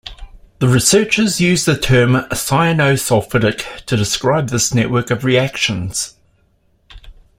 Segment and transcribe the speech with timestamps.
[0.57, 6.15] The researchers used the term "cyanosulfidic" to describe this network of reactions.